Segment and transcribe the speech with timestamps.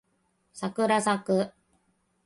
[0.51, 1.53] さくらさく